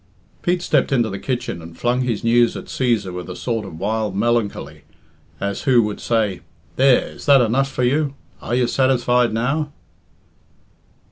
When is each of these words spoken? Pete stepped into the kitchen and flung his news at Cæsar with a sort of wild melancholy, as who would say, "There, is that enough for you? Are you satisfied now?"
Pete 0.41 0.63
stepped 0.63 0.91
into 0.91 1.11
the 1.11 1.19
kitchen 1.19 1.61
and 1.61 1.77
flung 1.77 2.01
his 2.01 2.23
news 2.23 2.57
at 2.57 2.65
Cæsar 2.65 3.13
with 3.13 3.29
a 3.29 3.35
sort 3.35 3.67
of 3.67 3.77
wild 3.77 4.15
melancholy, 4.15 4.81
as 5.39 5.61
who 5.65 5.83
would 5.83 5.99
say, 5.99 6.41
"There, 6.75 7.05
is 7.09 7.27
that 7.27 7.39
enough 7.39 7.71
for 7.71 7.83
you? 7.83 8.15
Are 8.41 8.55
you 8.55 8.65
satisfied 8.65 9.31
now?" 9.31 9.71